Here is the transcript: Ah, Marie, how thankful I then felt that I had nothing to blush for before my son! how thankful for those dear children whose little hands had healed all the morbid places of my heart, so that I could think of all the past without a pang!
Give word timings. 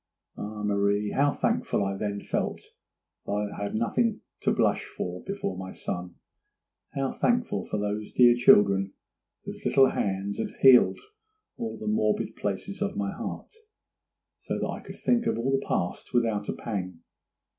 Ah, 0.35 0.63
Marie, 0.63 1.11
how 1.11 1.29
thankful 1.31 1.85
I 1.85 1.95
then 1.95 2.21
felt 2.23 2.59
that 3.27 3.51
I 3.53 3.61
had 3.61 3.75
nothing 3.75 4.21
to 4.39 4.51
blush 4.51 4.83
for 4.83 5.21
before 5.25 5.55
my 5.55 5.71
son! 5.71 6.15
how 6.95 7.11
thankful 7.11 7.65
for 7.67 7.77
those 7.77 8.11
dear 8.11 8.33
children 8.35 8.93
whose 9.43 9.63
little 9.63 9.91
hands 9.91 10.39
had 10.39 10.53
healed 10.61 10.97
all 11.55 11.77
the 11.77 11.85
morbid 11.85 12.35
places 12.35 12.81
of 12.81 12.97
my 12.97 13.11
heart, 13.11 13.53
so 14.39 14.57
that 14.57 14.67
I 14.67 14.79
could 14.79 14.97
think 14.97 15.27
of 15.27 15.37
all 15.37 15.51
the 15.51 15.67
past 15.67 16.15
without 16.15 16.49
a 16.49 16.53
pang! 16.53 17.01